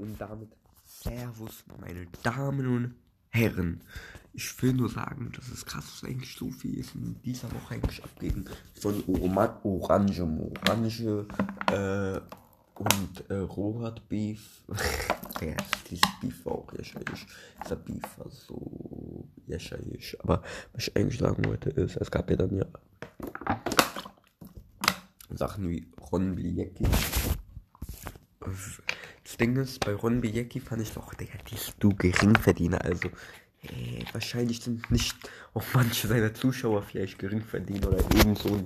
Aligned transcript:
Und 0.00 0.18
damit 0.18 0.48
Servus, 0.86 1.62
meine 1.78 2.06
Damen 2.22 2.66
und 2.66 2.94
Herren. 3.28 3.82
Ich 4.32 4.62
will 4.62 4.72
nur 4.72 4.88
sagen, 4.88 5.30
dass 5.36 5.48
es 5.50 5.66
krass 5.66 5.84
ist, 5.94 6.04
eigentlich 6.04 6.34
so 6.34 6.50
viel 6.50 6.78
ist 6.78 6.94
in 6.94 7.20
dieser 7.22 7.52
Woche 7.52 7.74
eigentlich 7.74 8.02
abgeben. 8.02 8.46
Von 8.80 9.04
Oran 9.06 9.50
Orange, 9.62 10.22
Orange 10.22 11.26
äh, 11.70 12.20
und 12.74 13.30
äh, 13.30 13.34
Rohat-Beef. 13.34 14.62
ja, 15.42 15.54
dieses 15.90 16.08
Beef 16.22 16.46
war 16.46 16.52
auch 16.52 16.72
lächerlich. 16.72 17.26
Dieser 17.62 17.76
Beef 17.76 18.02
war 18.16 18.30
so 18.30 19.28
lächerlich. 19.46 20.16
Aber 20.20 20.42
was 20.72 20.88
ich 20.88 20.96
eigentlich 20.96 21.18
sagen 21.18 21.44
wollte 21.44 21.68
ist, 21.68 21.96
es 21.96 22.10
gab 22.10 22.30
ja 22.30 22.36
dann 22.36 22.56
ja 22.56 22.66
Sachen 25.28 25.68
wie 25.68 25.86
Ron 26.10 26.36
Bilecki. 26.36 26.86
Ding 29.40 29.56
ist, 29.56 29.84
bei 29.84 29.94
Ron 29.94 30.20
Bilecki 30.20 30.60
fand 30.60 30.82
ich 30.82 30.92
doch, 30.92 31.14
Digga, 31.14 31.32
ist 31.50 31.74
du 31.80 31.94
Geringverdiener. 31.94 32.84
Also, 32.84 33.08
äh, 33.62 34.04
wahrscheinlich 34.12 34.60
sind 34.60 34.90
nicht 34.90 35.16
auch 35.54 35.64
manche 35.72 36.08
seiner 36.08 36.34
Zuschauer 36.34 36.82
vielleicht 36.82 37.18
Geringverdiener 37.18 37.88
oder 37.88 38.04
ebenso 38.16 38.62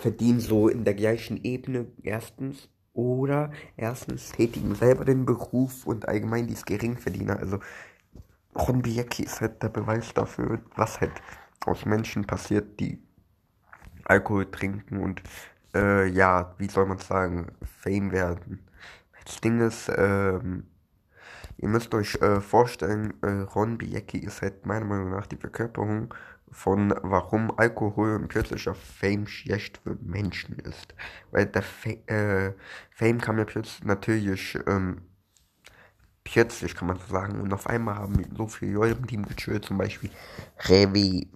verdienen 0.00 0.40
so 0.40 0.68
in 0.68 0.84
der 0.84 0.94
gleichen 0.94 1.42
Ebene. 1.42 1.86
Erstens. 2.02 2.68
Oder 2.92 3.52
erstens 3.76 4.32
tätigen 4.32 4.74
selber 4.74 5.04
den 5.04 5.26
Beruf 5.26 5.86
und 5.86 6.08
allgemein 6.08 6.46
dies 6.46 6.64
Geringverdiener. 6.64 7.38
Also, 7.38 7.60
Ron 8.54 8.82
Bilecki 8.82 9.22
ist 9.22 9.40
halt 9.40 9.62
der 9.62 9.68
Beweis 9.68 10.12
dafür, 10.14 10.60
was 10.74 11.00
halt 11.00 11.12
aus 11.66 11.84
Menschen 11.84 12.26
passiert, 12.26 12.80
die 12.80 12.98
Alkohol 14.04 14.50
trinken 14.50 14.98
und 14.98 15.22
äh, 15.74 16.08
ja, 16.08 16.54
wie 16.58 16.68
soll 16.68 16.86
man 16.86 16.98
sagen, 16.98 17.52
Fame 17.62 18.12
werden. 18.12 18.65
Das 19.26 19.40
Ding 19.40 19.60
ist, 19.60 19.90
ähm, 19.94 20.64
ihr 21.58 21.68
müsst 21.68 21.92
euch 21.94 22.14
äh, 22.22 22.40
vorstellen, 22.40 23.12
äh, 23.22 23.42
Ron 23.54 23.76
Biecki 23.76 24.18
ist 24.18 24.40
halt 24.40 24.64
meiner 24.66 24.86
Meinung 24.86 25.10
nach 25.10 25.26
die 25.26 25.36
Verkörperung 25.36 26.14
von 26.50 26.94
warum 27.02 27.52
Alkohol 27.58 28.14
und 28.14 28.28
plötzlicher 28.28 28.74
Fame 28.74 29.26
schlecht 29.26 29.78
für 29.78 29.98
Menschen 30.00 30.58
ist. 30.60 30.94
Weil 31.32 31.46
der 31.46 31.62
Fa 31.62 31.90
äh, 32.06 32.54
Fame 32.90 33.20
kam 33.20 33.38
ja 33.38 33.44
plötzlich 33.44 33.84
natürlich 33.84 34.58
ähm, 34.68 35.02
plötzlich 36.22 36.74
kann 36.74 36.88
man 36.88 36.98
so 36.98 37.12
sagen 37.12 37.40
und 37.40 37.52
auf 37.52 37.66
einmal 37.66 37.96
haben 37.96 38.24
so 38.36 38.46
viele 38.46 38.72
Leute 38.72 38.98
im 38.98 39.06
Team 39.06 39.26
gechillt, 39.26 39.64
zum 39.64 39.78
Beispiel 39.78 40.10
Revi, 40.68 41.30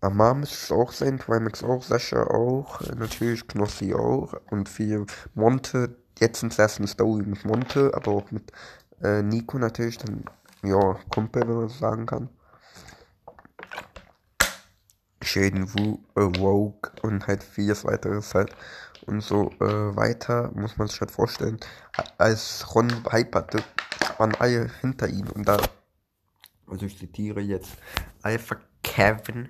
Amam 0.00 0.42
ist 0.42 0.70
auch 0.70 0.92
sein, 0.92 1.18
Trimax 1.18 1.64
auch, 1.64 1.82
Sascha 1.82 2.22
auch, 2.22 2.80
natürlich 2.94 3.46
Knossi 3.48 3.94
auch 3.94 4.34
und 4.50 4.68
viel 4.68 5.06
Monte, 5.34 5.96
jetzt 6.18 6.40
sind 6.40 6.52
es 6.52 6.58
erst 6.58 6.78
eine 6.78 6.86
Story 6.86 7.22
mit 7.24 7.44
Monte, 7.44 7.92
aber 7.94 8.12
auch 8.12 8.30
mit 8.30 8.52
äh, 9.02 9.22
Nico 9.22 9.58
natürlich, 9.58 9.98
dann, 9.98 10.24
ja, 10.62 10.96
Kumpel, 11.10 11.42
wenn 11.48 11.56
man 11.56 11.68
so 11.68 11.78
sagen 11.78 12.06
kann. 12.06 12.28
Shaden 15.22 15.74
Wu, 15.74 15.98
äh, 16.14 16.20
Rogue 16.38 16.90
und 17.02 17.26
halt 17.26 17.42
vieles 17.42 17.84
weiteres 17.84 18.34
halt. 18.34 18.54
Und 19.06 19.20
so 19.22 19.50
äh, 19.60 19.96
weiter 19.96 20.50
muss 20.54 20.76
man 20.76 20.88
sich 20.88 21.00
halt 21.00 21.10
vorstellen, 21.10 21.58
als 22.18 22.74
Ron 22.74 22.90
Hype 23.10 23.34
hatte, 23.34 23.62
waren 24.18 24.34
alle 24.36 24.70
hinter 24.80 25.08
ihm 25.08 25.28
und 25.34 25.46
da, 25.46 25.58
also 26.66 26.86
ich 26.86 26.98
zitiere 26.98 27.40
jetzt, 27.40 27.72
Alpha 28.22 28.56
Kevin. 28.82 29.48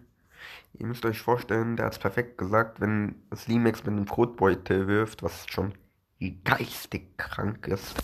Ihr 0.75 0.87
müsst 0.87 1.05
euch 1.05 1.21
vorstellen, 1.21 1.77
der 1.77 1.87
hat 1.87 1.95
es 1.95 1.99
perfekt 1.99 2.39
gesagt, 2.39 2.81
wenn 2.81 3.17
Slimex 3.35 3.85
mit 3.85 3.93
einem 3.93 4.07
Kotbeutel 4.07 4.87
wirft, 4.89 5.23
was 5.23 5.47
schon 5.49 5.73
geistig 6.45 7.17
krank 7.19 7.67
ist, 7.67 7.95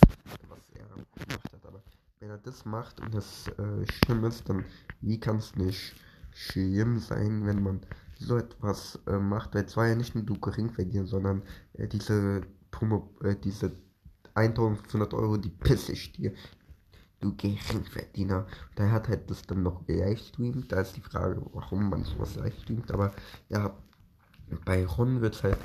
was 0.47 0.69
er 0.73 0.85
gemacht 0.85 1.53
hat. 1.53 1.65
Aber 1.65 1.81
wenn 2.19 2.29
er 2.29 2.37
das 2.37 2.65
macht 2.65 2.99
und 3.01 3.13
das 3.13 3.47
äh, 3.47 3.85
schlimm 3.91 4.23
ist, 4.25 4.49
dann 4.49 4.65
wie 5.01 5.19
kann 5.19 5.37
es 5.37 5.55
nicht 5.55 5.95
schlimm 6.31 6.99
sein, 6.99 7.45
wenn 7.45 7.61
man 7.61 7.81
so 8.17 8.37
etwas 8.37 8.99
äh, 9.07 9.17
macht? 9.17 9.53
Weil 9.53 9.65
es 9.65 9.77
war 9.77 9.87
ja 9.87 9.95
nicht 9.95 10.15
nur 10.15 10.23
du 10.23 10.39
gering 10.39 10.71
verdienen, 10.71 11.07
sondern 11.07 11.43
äh, 11.73 11.87
diese, 11.87 12.41
Promo, 12.71 13.13
äh, 13.23 13.35
diese 13.35 13.71
1500 14.35 15.13
Euro, 15.13 15.37
die 15.37 15.49
pisse 15.49 15.91
ich 15.91 16.11
dir 16.13 16.33
du 17.23 17.33
Geringverdiener. 17.35 18.45
Der 18.77 18.91
hat 18.91 19.07
halt 19.07 19.29
das 19.29 19.43
dann 19.43 19.63
noch 19.63 19.85
gelivestreamt. 19.85 20.71
Da 20.71 20.81
ist 20.81 20.95
die 20.95 21.01
Frage, 21.01 21.41
warum 21.53 21.89
man 21.89 22.03
sowas 22.03 22.35
livestreamt. 22.35 22.91
Aber 22.91 23.13
ja, 23.49 23.75
bei 24.65 24.85
Ron 24.85 25.21
wird 25.21 25.41
halt 25.43 25.57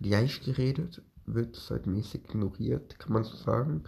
gleich 0.00 0.42
geredet, 0.42 1.02
wird 1.26 1.56
es 1.56 1.70
halt 1.70 1.86
mäßig 1.86 2.24
ignoriert, 2.24 2.98
kann 2.98 3.12
man 3.12 3.24
so 3.24 3.36
sagen. 3.36 3.84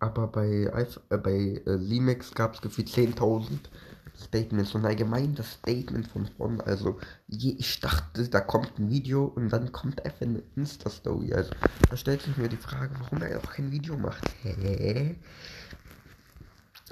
Aber 0.00 0.26
bei, 0.26 0.64
äh, 0.64 1.16
bei 1.16 1.62
äh, 1.66 1.76
Limex 1.76 2.34
gab 2.34 2.54
es 2.54 2.60
gefühlt 2.60 2.88
10.000 2.88 3.48
Statements 4.16 4.74
und 4.74 4.84
allgemein 4.84 5.34
das 5.34 5.54
Statement 5.54 6.06
von 6.08 6.28
Ron. 6.38 6.60
Also, 6.60 6.98
je, 7.26 7.56
ich 7.58 7.80
dachte, 7.80 8.28
da 8.28 8.40
kommt 8.40 8.78
ein 8.78 8.90
Video 8.90 9.24
und 9.24 9.48
dann 9.48 9.72
kommt 9.72 10.04
einfach 10.04 10.22
eine 10.22 10.42
Insta-Story. 10.56 11.32
Also, 11.32 11.50
da 11.90 11.96
stellt 11.96 12.22
sich 12.22 12.36
mir 12.36 12.48
die 12.48 12.56
Frage, 12.56 12.94
warum 13.00 13.22
er 13.22 13.38
auch 13.38 13.50
kein 13.50 13.72
Video 13.72 13.96
macht. 13.96 14.24
Hä? 14.42 15.16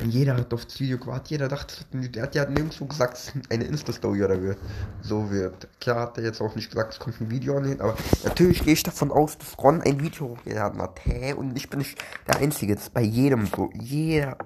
Jeder 0.04 0.36
hat 0.36 0.52
aufs 0.52 0.80
Video 0.80 0.98
gewartet, 0.98 1.28
jeder 1.30 1.48
dachte, 1.48 1.84
der 1.92 2.22
hat 2.24 2.34
ja 2.34 2.44
nirgendwo 2.44 2.86
gesagt, 2.86 3.32
eine 3.50 3.64
Insta-Story 3.64 4.24
oder 4.24 4.40
wird, 4.42 4.58
so 5.00 5.30
wird. 5.30 5.68
Klar 5.80 6.00
hat 6.00 6.18
er 6.18 6.24
jetzt 6.24 6.40
auch 6.40 6.54
nicht 6.56 6.70
gesagt, 6.70 6.94
es 6.94 6.98
kommt 6.98 7.20
ein 7.20 7.30
Video 7.30 7.56
an, 7.56 7.80
aber 7.80 7.96
natürlich 8.24 8.64
gehe 8.64 8.72
ich 8.72 8.82
davon 8.82 9.10
aus, 9.10 9.38
dass 9.38 9.56
Ron 9.58 9.80
ein 9.82 10.00
Video 10.00 10.30
hochgeladen 10.30 10.80
hat. 10.82 11.00
Hä? 11.04 11.34
Und 11.34 11.56
ich 11.56 11.70
bin 11.70 11.78
nicht 11.78 12.02
der 12.26 12.38
Einzige, 12.38 12.74
das 12.74 12.84
ist 12.84 12.94
bei 12.94 13.02
jedem 13.02 13.46
so. 13.46 13.70
Jeder. 13.74 14.38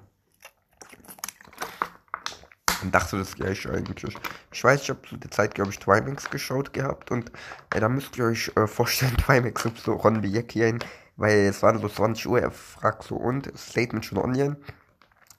Und 2.83 2.95
dachte 2.95 3.19
das 3.19 3.35
gleiche 3.35 3.71
eigentlich. 3.71 4.15
Ich 4.53 4.65
weiß, 4.65 4.83
ich 4.83 4.91
habe 4.91 5.01
zu 5.09 5.17
der 5.17 5.31
Zeit, 5.31 5.55
glaube 5.55 5.71
ich, 5.71 5.79
Trimax 5.79 6.29
geschaut 6.29 6.73
gehabt 6.73 7.11
und 7.11 7.33
äh, 7.75 7.81
da 7.81 7.89
müsst 7.89 8.17
ihr 8.19 8.27
euch 8.27 8.53
äh, 8.57 8.67
vorstellen, 8.67 9.17
Trimax 9.27 9.65
ruft 9.65 9.79
so 9.79 9.95
Ron 9.95 10.21
Biecki 10.21 10.65
ein, 10.65 10.79
weil 11.17 11.39
es 11.47 11.63
waren 11.63 11.81
so 11.81 11.89
20 11.89 12.29
Uhr, 12.29 12.41
er 12.41 12.51
fragt 12.51 13.05
so 13.05 13.17
und, 13.17 13.51
Statement 13.57 14.05
schon 14.05 14.19
online. 14.19 14.57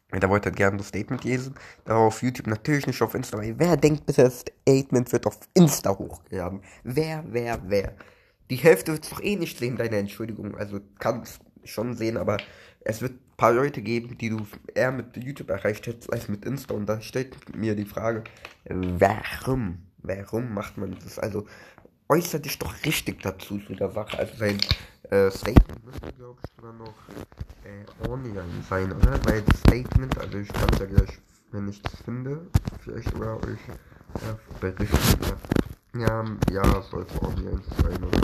Da 0.10 0.30
wollte 0.30 0.50
er 0.50 0.56
gerne 0.56 0.78
das 0.78 0.88
Statement 0.88 1.24
lesen. 1.26 1.56
Da 1.84 1.96
auf 1.98 2.24
YouTube 2.24 2.48
natürlich 2.48 2.88
nicht 2.88 3.02
auf 3.02 3.14
Insta, 3.14 3.40
wer 3.42 3.76
denkt 3.76 4.06
bitte, 4.06 4.24
das 4.24 4.40
Statement 4.40 5.12
wird 5.12 5.26
auf 5.26 5.38
Insta 5.54 5.98
hochgeladen? 5.98 6.62
Wer, 6.84 7.26
wer, 7.28 7.62
wer? 7.68 7.94
Die 8.50 8.56
Hälfte 8.56 8.94
wird 8.94 9.04
es 9.04 9.10
doch 9.10 9.22
eh 9.22 9.36
nicht 9.36 9.58
sehen, 9.58 9.76
deine 9.76 9.98
Entschuldigung. 9.98 10.56
Also 10.56 10.80
kannst 11.00 11.42
schon 11.66 11.94
sehen, 11.94 12.16
aber 12.16 12.38
es 12.80 13.02
wird 13.02 13.14
ein 13.14 13.36
paar 13.36 13.52
Leute 13.52 13.82
geben, 13.82 14.18
die 14.18 14.30
du 14.30 14.48
eher 14.74 14.94
mit 14.94 15.18
YouTube 15.18 15.50
erreicht 15.50 15.86
hättest 15.88 16.12
als 16.14 16.30
mit 16.30 16.46
Insta. 16.46 16.74
Und 16.74 16.86
da 16.86 17.02
stellt 17.02 17.36
mir 17.56 17.76
die 17.76 17.86
Frage, 17.86 18.24
warum? 18.66 19.80
Warum 19.98 20.54
macht 20.54 20.78
man 20.78 20.96
das? 21.04 21.20
Also 21.20 21.46
äußert 22.08 22.46
dich 22.46 22.58
doch 22.60 22.74
richtig 22.86 23.22
dazu 23.22 23.60
zu 23.60 23.76
der 23.76 23.92
Sache. 23.92 24.18
Also 24.18 24.38
sein 24.38 24.58
äh, 25.10 25.32
Statement 25.32 25.86
müsste, 25.86 26.12
glaube 26.14 26.40
ich, 26.44 26.52
sogar 26.56 26.74
noch 26.74 26.94
äh, 27.64 28.10
online 28.10 28.64
sein, 28.70 28.92
oder? 28.92 29.20
Weil 29.26 29.44
Statement, 29.56 30.18
also 30.18 30.38
ich 30.38 30.48
kann 30.50 30.70
es 30.74 30.80
ja 30.80 30.86
gleich, 30.86 31.20
wenn 31.52 31.68
ich 31.68 31.82
das 31.82 31.96
finde, 32.02 32.48
vielleicht 32.80 33.12
sogar 33.12 33.38
euch 33.38 33.60
äh, 33.70 34.60
berichten. 34.60 34.98
Ja, 35.96 36.26
ja, 36.52 36.82
sollte 36.82 37.22
online 37.24 37.62
sein, 37.82 38.04
oder? 38.04 38.22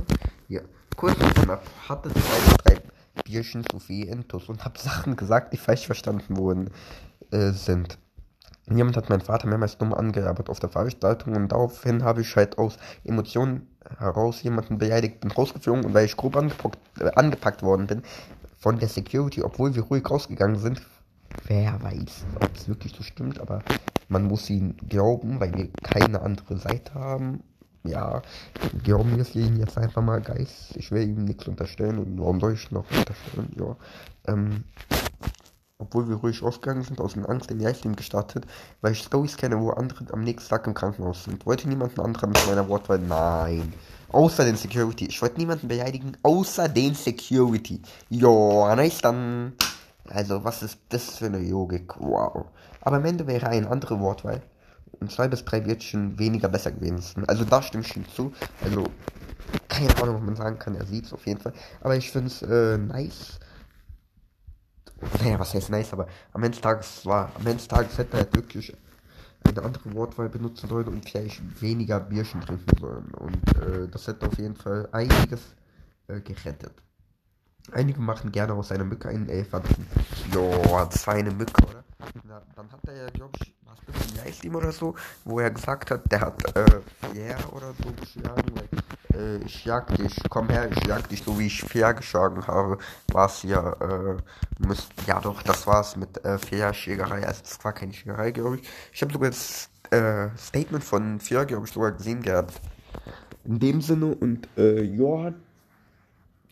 Ja, 0.47 0.61
kurz 0.95 1.19
und 1.19 1.33
knapp, 1.35 1.63
hatte 1.87 2.09
zwei, 2.13 2.55
drei 2.63 2.81
Bierchen 3.23 3.65
zu 3.65 3.79
viel 3.79 4.07
Intus 4.07 4.49
und 4.49 4.63
hab 4.65 4.77
Sachen 4.77 5.15
gesagt, 5.15 5.53
die 5.53 5.57
falsch 5.57 5.85
verstanden 5.85 6.37
wurden, 6.37 6.69
äh, 7.31 7.51
sind. 7.51 7.97
Jemand 8.69 8.95
hat 8.95 9.09
meinen 9.09 9.21
Vater 9.21 9.47
mehrmals 9.47 9.77
dumm 9.77 9.93
angearbeitet 9.93 10.49
auf 10.49 10.59
der 10.59 10.69
Veranstaltung 10.69 11.35
und 11.35 11.49
daraufhin 11.49 12.03
habe 12.03 12.21
ich 12.21 12.35
halt 12.35 12.57
aus 12.57 12.77
Emotionen 13.03 13.67
heraus 13.97 14.43
jemanden 14.43 14.77
beleidigt 14.77 15.23
und 15.23 15.37
rausgeflogen 15.37 15.85
und 15.85 15.93
weil 15.93 16.05
ich 16.05 16.17
grob 16.17 16.35
angepackt, 16.35 16.77
äh, 16.99 17.11
angepackt 17.15 17.63
worden 17.63 17.87
bin 17.87 18.03
von 18.57 18.79
der 18.79 18.87
Security, 18.87 19.43
obwohl 19.43 19.75
wir 19.75 19.83
ruhig 19.83 20.09
rausgegangen 20.09 20.57
sind, 20.57 20.81
wer 21.47 21.81
weiß, 21.81 22.25
ob 22.35 22.55
es 22.55 22.67
wirklich 22.67 22.93
so 22.95 23.03
stimmt, 23.03 23.39
aber 23.39 23.61
man 24.07 24.23
muss 24.23 24.49
ihnen 24.49 24.77
glauben, 24.89 25.39
weil 25.39 25.53
wir 25.53 25.69
keine 25.83 26.21
andere 26.21 26.57
Seite 26.57 26.93
haben. 26.93 27.43
Ja, 27.85 28.21
glauben 28.83 29.17
wir 29.17 29.23
es 29.23 29.35
ihnen 29.35 29.59
jetzt 29.59 29.77
einfach 29.77 30.01
mal 30.01 30.21
Geist. 30.21 30.77
Ich 30.77 30.91
will 30.91 31.03
ihm 31.03 31.25
nichts 31.25 31.47
unterstellen 31.47 31.99
und 31.99 32.17
warum 32.17 32.39
soll 32.39 32.53
ich 32.53 32.71
noch 32.71 32.85
unterstellen? 32.89 33.51
Ja, 33.57 33.75
ähm, 34.31 34.63
obwohl 35.83 36.07
wir 36.07 36.15
ruhig 36.15 36.41
ausgegangen 36.41 36.83
sind, 36.83 37.01
aus 37.01 37.13
dem 37.13 37.25
Angst 37.25 37.49
den 37.49 37.59
Livestream 37.59 37.95
gestartet, 37.95 38.45
weil 38.81 38.93
ich 38.93 38.99
Stories 38.99 39.35
kenne, 39.35 39.59
wo 39.59 39.71
andere 39.71 40.05
am 40.13 40.23
nächsten 40.23 40.49
Tag 40.49 40.65
im 40.65 40.73
Krankenhaus 40.73 41.25
sind. 41.25 41.45
Wollte 41.45 41.67
niemanden 41.67 41.99
anderen 41.99 42.29
mit 42.29 42.47
meiner 42.47 42.67
Wortwahl? 42.69 42.99
Nein. 42.99 43.73
Außer 44.11 44.45
den 44.45 44.55
Security. 44.55 45.07
Ich 45.07 45.21
wollte 45.21 45.39
niemanden 45.39 45.67
beleidigen, 45.67 46.13
außer 46.23 46.69
den 46.69 46.95
Security. 46.95 47.81
Ja, 48.09 48.75
nice 48.75 49.01
dann. 49.01 49.53
Also, 50.09 50.43
was 50.43 50.63
ist 50.63 50.79
das 50.89 51.17
für 51.17 51.25
eine 51.25 51.39
Logik? 51.39 51.95
Wow. 51.99 52.45
Aber 52.81 52.97
am 52.97 53.05
Ende 53.05 53.27
wäre 53.27 53.47
eine 53.47 53.69
andere 53.69 53.99
Wortwahl 53.99 54.41
und 54.99 55.11
zwei 55.11 55.27
bis 55.27 55.43
drei 55.43 55.65
Wörtchen 55.65 56.17
weniger 56.19 56.47
besser 56.47 56.71
gewesen. 56.71 57.25
Also, 57.27 57.43
da 57.43 57.61
stimme 57.61 57.83
ich 57.83 57.95
ihm 57.95 58.05
zu. 58.07 58.31
Also, 58.63 58.85
keine 59.67 59.95
Ahnung, 60.01 60.15
ob 60.17 60.23
man 60.23 60.35
sagen 60.35 60.59
kann, 60.59 60.75
er 60.75 60.85
sieht 60.85 61.05
es 61.05 61.13
auf 61.13 61.25
jeden 61.25 61.41
Fall. 61.41 61.53
Aber 61.81 61.95
ich 61.95 62.11
finde 62.11 62.27
es 62.27 62.41
äh, 62.41 62.77
nice 62.77 63.39
naja, 65.19 65.39
was 65.39 65.53
heißt 65.53 65.69
nice, 65.69 65.93
aber 65.93 66.07
am 66.33 66.43
Ende 66.43 66.55
des 66.55 66.61
Tages 66.61 67.05
war, 67.05 67.31
am 67.35 67.41
Ende 67.41 67.57
des 67.57 67.67
Tages 67.67 67.97
hätte 67.97 68.17
er 68.17 68.23
halt 68.23 68.35
wirklich 68.35 68.75
eine 69.45 69.61
andere 69.61 69.93
Wortwahl 69.93 70.29
benutzen 70.29 70.69
sollen 70.69 70.87
und 70.87 71.07
vielleicht 71.07 71.61
weniger 71.61 71.99
Bierchen 71.99 72.41
trinken 72.41 72.77
sollen. 72.79 73.11
Und 73.15 73.57
äh, 73.57 73.87
das 73.89 74.07
hätte 74.07 74.27
auf 74.27 74.37
jeden 74.37 74.55
Fall 74.55 74.87
einiges 74.91 75.55
äh, 76.07 76.21
gerettet. 76.21 76.73
Einige 77.71 78.01
machen 78.01 78.31
gerne 78.31 78.53
aus 78.53 78.71
einer 78.71 78.83
Mücke 78.83 79.09
einen 79.09 79.29
Elefanten. 79.29 79.87
Joa, 80.33 80.85
das 80.85 81.05
war 81.07 81.15
eine 81.15 81.31
Mücke, 81.31 81.63
oder? 81.65 81.83
Dann 82.55 82.71
hat 82.71 82.79
er 82.87 82.95
ja, 82.95 83.09
glaube 83.09 83.31
ich, 83.41 83.53
was 83.65 83.79
ist 83.95 84.11
ein 84.11 84.25
Livestream 84.25 84.55
oder 84.55 84.71
so, 84.71 84.95
wo 85.25 85.39
er 85.39 85.51
gesagt 85.51 85.91
hat, 85.91 86.11
der 86.11 86.21
hat 86.21 86.55
äh, 86.55 86.81
Fier 87.11 87.37
oder 87.51 87.73
so 87.73 87.91
geschlagen, 87.91 88.51
weil 88.55 89.19
äh, 89.19 89.43
ich 89.45 89.65
jag 89.65 89.87
dich, 89.97 90.15
komm 90.29 90.49
her, 90.49 90.69
ich 90.71 90.85
jag 90.85 91.07
dich, 91.07 91.23
so 91.23 91.37
wie 91.39 91.47
ich 91.47 91.63
Fier 91.63 91.93
geschlagen 91.93 92.45
habe, 92.45 92.77
war 93.11 93.25
es 93.25 93.43
ja, 93.43 93.73
äh, 93.73 94.17
müsst, 94.59 94.91
ja 95.07 95.19
doch, 95.19 95.41
das 95.41 95.65
war's 95.65 95.95
mit 95.95 96.23
äh, 96.23 96.37
Fier-Schlägerei, 96.37 97.25
also 97.25 97.41
das 97.41 97.63
war 97.63 97.73
keine 97.73 97.93
Schlägerei, 97.93 98.31
glaube 98.31 98.57
ich. 98.57 98.69
Ich 98.91 99.01
habe 99.01 99.11
sogar 99.11 99.29
das 99.29 99.69
äh, 99.89 100.29
Statement 100.37 100.83
von 100.83 101.19
Fier, 101.19 101.45
glaube 101.45 101.65
ich, 101.65 101.73
sogar 101.73 101.91
gesehen 101.93 102.21
gehabt. 102.21 102.61
In 103.45 103.59
dem 103.59 103.81
Sinne 103.81 104.15
und 104.15 104.47
äh, 104.57 104.81
Johann 104.81 105.41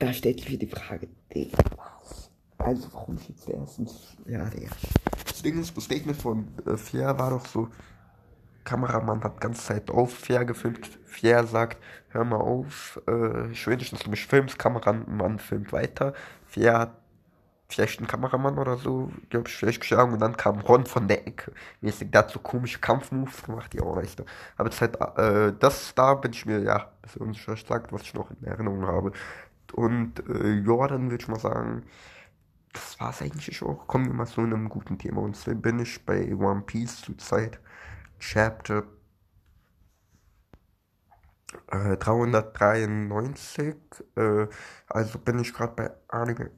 da 0.01 0.11
stellt 0.13 0.39
sich 0.39 0.49
mir 0.49 0.57
die 0.57 0.65
Frage, 0.65 1.07
Digga, 1.31 1.59
was? 1.77 2.31
Also 2.57 2.87
warum 2.91 3.19
jetzt 3.27 3.47
erstens? 3.47 4.17
Ja, 4.25 4.49
Digga. 4.49 4.71
Das 5.41 5.51
Ding 5.51 5.59
ist, 5.59 5.75
das 5.75 5.85
Statement 5.85 6.21
von 6.21 6.47
äh, 6.67 6.77
Fier 6.77 7.17
war 7.17 7.31
doch 7.31 7.47
so, 7.47 7.67
Kameramann 8.63 9.23
hat 9.23 9.41
ganze 9.41 9.63
Zeit 9.63 9.89
auf 9.89 10.13
Fier 10.13 10.45
gefilmt. 10.45 10.87
Fier 11.07 11.43
sagt, 11.47 11.81
hör 12.09 12.23
mal 12.23 12.35
auf, 12.35 13.01
äh, 13.07 13.49
ich 13.49 13.65
will 13.65 13.77
nicht, 13.77 13.91
dass 13.91 14.01
du 14.01 14.11
mich 14.11 14.27
filmst. 14.27 14.59
Kameramann 14.59 15.39
filmt 15.39 15.73
weiter. 15.73 16.13
Fier 16.45 16.77
hat 16.77 16.91
vielleicht 17.69 17.97
einen 17.97 18.07
Kameramann 18.07 18.59
oder 18.59 18.77
so, 18.77 19.11
glaube 19.31 19.47
ich, 19.49 19.55
vielleicht 19.55 19.79
geschlagen 19.79 20.13
und 20.13 20.19
dann 20.19 20.37
kam 20.37 20.59
Ron 20.59 20.85
von 20.85 21.07
der 21.07 21.25
Ecke. 21.25 21.53
Mäßig, 21.81 22.09
so 22.31 22.37
komische 22.37 22.77
Kampfmoves 22.77 23.41
gemacht, 23.41 23.73
ja, 23.73 23.83
weißt 23.83 24.19
du. 24.19 24.25
Aber 24.57 24.69
das, 24.69 24.79
halt, 24.79 24.95
äh, 25.17 25.53
das 25.57 25.95
da 25.95 26.13
bin 26.13 26.33
ich 26.33 26.45
mir, 26.45 26.59
ja, 26.61 26.75
ein 26.75 27.01
bisschen 27.01 27.21
unsicher 27.23 27.55
gesagt, 27.55 27.91
was 27.91 28.03
ich 28.03 28.13
noch 28.13 28.29
in 28.29 28.45
Erinnerung 28.45 28.85
habe. 28.85 29.11
Und 29.73 30.19
äh, 30.29 30.59
ja, 30.59 30.87
dann 30.87 31.09
würde 31.09 31.23
ich 31.23 31.27
mal 31.27 31.39
sagen, 31.39 31.81
das 32.73 32.99
war 32.99 33.09
es 33.09 33.21
eigentlich 33.21 33.61
auch. 33.63 33.87
Kommen 33.87 34.07
wir 34.07 34.13
mal 34.13 34.27
zu 34.27 34.41
einem 34.41 34.69
guten 34.69 34.97
Thema. 34.97 35.21
Und 35.21 35.35
zwar 35.35 35.55
bin 35.55 35.79
ich 35.79 36.05
bei 36.05 36.33
One 36.33 36.61
Piece 36.61 37.01
zurzeit 37.01 37.59
Chapter 38.19 38.83
äh, 41.71 41.97
393. 41.97 43.75
Äh, 44.15 44.47
also 44.87 45.19
bin 45.19 45.39
ich 45.39 45.53
gerade 45.53 45.73
bei 45.73 45.91
Anime. 46.07 46.51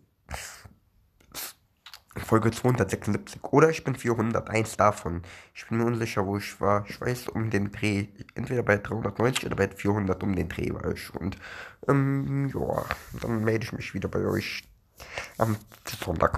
Folge 2.15 2.51
276 2.51 3.43
oder 3.43 3.69
ich 3.69 3.83
bin 3.83 3.95
401 3.95 4.77
davon. 4.77 5.23
Ich 5.55 5.67
bin 5.67 5.79
mir 5.79 5.85
unsicher, 5.85 6.25
wo 6.27 6.37
ich 6.37 6.61
war. 6.61 6.85
Ich 6.87 7.01
weiß 7.01 7.29
um 7.29 7.49
den 7.49 7.71
Dreh, 7.71 8.07
entweder 8.35 8.61
bei 8.61 8.77
390 8.77 9.47
oder 9.47 9.55
bei 9.55 9.67
400 9.67 10.21
um 10.21 10.35
den 10.35 10.47
Dreh 10.47 10.71
war 10.73 10.91
ich. 10.91 11.13
Und 11.15 11.37
ähm, 11.87 12.51
ja, 12.53 12.85
dann 13.19 13.43
melde 13.43 13.65
ich 13.65 13.73
mich 13.73 13.93
wieder 13.95 14.09
bei 14.09 14.25
euch 14.25 14.63
am 15.37 15.57
Sonntag. 16.03 16.31